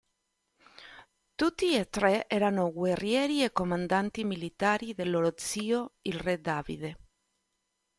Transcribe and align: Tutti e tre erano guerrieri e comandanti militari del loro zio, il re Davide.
Tutti 1.35 1.75
e 1.77 1.87
tre 1.87 2.25
erano 2.27 2.73
guerrieri 2.73 3.43
e 3.43 3.51
comandanti 3.51 4.23
militari 4.23 4.95
del 4.95 5.11
loro 5.11 5.31
zio, 5.37 5.91
il 6.01 6.19
re 6.19 6.41
Davide. 6.41 6.97